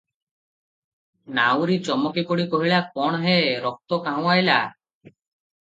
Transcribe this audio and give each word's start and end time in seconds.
ନାଉରୀ 1.39 1.75
ଚମକିପଡ଼ି 1.89 2.47
କହିଲା, 2.55 2.79
"କଣ 2.97 3.21
ହେ! 3.27 3.37
ରକ୍ତ 3.67 4.01
କାହୁଁ 4.09 4.33
ଅଇଲା? 4.39 4.57